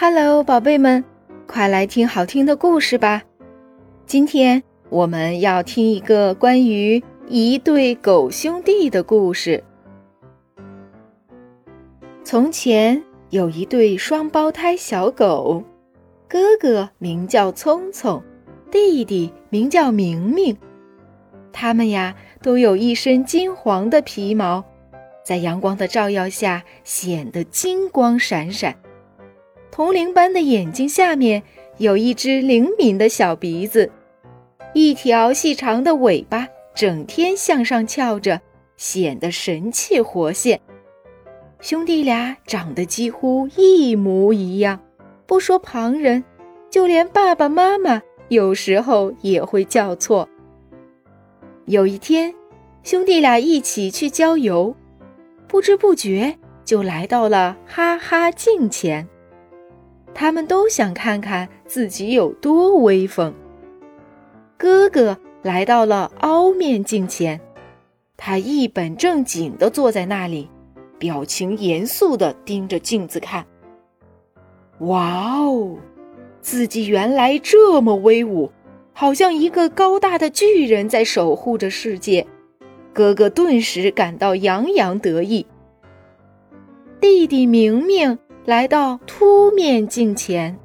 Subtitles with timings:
[0.00, 1.04] Hello，宝贝们，
[1.48, 3.24] 快来听好听的故事吧！
[4.06, 9.64] 今天我们要听一个关于一对狗兄弟的故事。
[12.22, 15.64] 从前有一对双胞胎小狗，
[16.28, 18.22] 哥哥名叫聪聪，
[18.70, 20.56] 弟弟名叫明明。
[21.52, 24.64] 他们呀，都有一身金黄的皮毛，
[25.24, 28.76] 在阳光的照耀下显得金光闪闪。
[29.78, 31.40] 铜铃般的眼睛下面
[31.76, 33.88] 有一只灵敏的小鼻子，
[34.74, 38.40] 一条细长的尾巴整天向上翘着，
[38.76, 40.60] 显得神气活现。
[41.60, 44.80] 兄弟俩长得几乎一模一样，
[45.28, 46.24] 不说旁人，
[46.68, 50.28] 就连爸爸妈妈有时候也会叫错。
[51.66, 52.34] 有一天，
[52.82, 54.74] 兄弟俩一起去郊游，
[55.46, 59.08] 不知不觉就来到了哈哈镜前。
[60.20, 63.32] 他们都想看看自己有多威风。
[64.56, 67.40] 哥哥来到了凹面镜前，
[68.16, 70.50] 他一本正经地坐在那里，
[70.98, 73.46] 表情严肃地盯着镜子看。
[74.80, 75.76] 哇哦，
[76.40, 78.50] 自己原来这么威武，
[78.92, 82.26] 好像一个高大的巨人在守护着世界。
[82.92, 85.46] 哥哥顿时感到洋洋得意。
[87.00, 88.18] 弟弟明明。
[88.48, 90.58] 来到凸面镜前，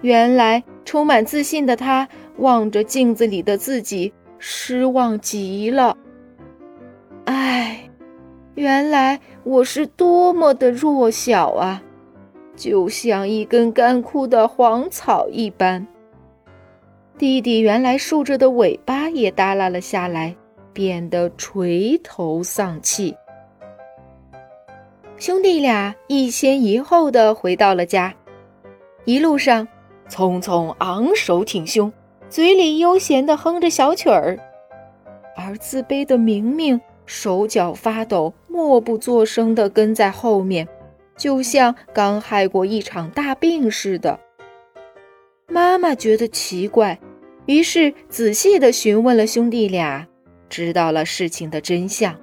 [0.00, 5.96] 原来充满自信的他望着镜子里的自己，失望极了。
[7.24, 7.80] 唉，
[8.54, 11.82] 原来我是多么的弱小啊，
[12.54, 15.84] 就像一根干枯的黄草一般。
[17.18, 20.32] 弟弟原来竖着的尾巴也耷拉了下来，
[20.72, 23.16] 变得垂头丧气。
[25.18, 28.14] 兄弟俩一前一后的回到了家，
[29.04, 29.66] 一路上，
[30.08, 31.92] 聪聪昂首挺胸，
[32.30, 34.38] 嘴里悠闲的哼着小曲儿，
[35.36, 40.68] 而自卑的明明手脚发抖，默不作声的跟在后面，
[41.16, 44.20] 就像刚害过一场大病似的。
[45.48, 46.96] 妈妈觉得奇怪，
[47.46, 50.06] 于是仔细的询问了兄弟俩，
[50.48, 52.14] 知道了事情的真相。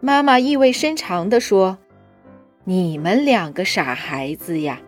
[0.00, 1.76] 妈妈意味深长地说
[2.64, 4.80] ：“你们两个傻孩子呀，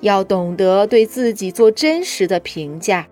[0.00, 3.06] 要懂得对自己做真实的评价，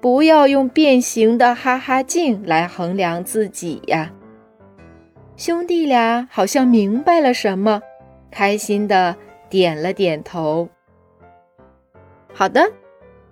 [0.00, 4.12] 不要用变形的哈哈镜来衡量自己呀。”
[5.36, 7.82] 兄弟俩好像明白了什么，
[8.30, 9.14] 开心的
[9.48, 10.68] 点了点头。
[12.32, 12.72] 好的，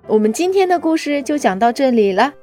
[0.06, 2.34] 我们今天的故事就讲到这里了。